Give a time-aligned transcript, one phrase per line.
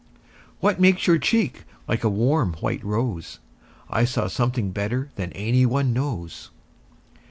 [0.61, 3.37] What makes your cheek like a warm white rose?
[3.87, 6.49] I saw something better than any one knows.